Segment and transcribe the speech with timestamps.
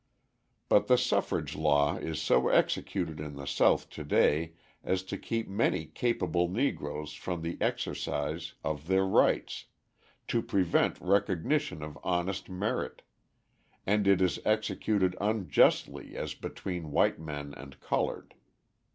[0.67, 5.47] But the suffrage law is so executed in the South to day as to keep
[5.47, 9.65] many capable Negroes from the exercise of their rights,
[10.29, 13.03] to prevent recognition of honest merit,
[13.85, 18.33] and it is executed unjustly as between white men and coloured.